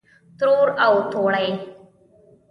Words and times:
ترور 0.37 0.69
او 0.85 0.93
توړۍ 1.11 1.49